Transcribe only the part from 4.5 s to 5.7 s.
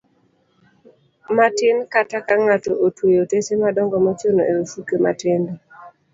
e ofuke matindo